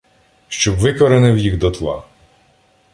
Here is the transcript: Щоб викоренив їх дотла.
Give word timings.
Щоб 0.47 0.77
викоренив 0.79 1.37
їх 1.37 1.57
дотла. 1.57 2.03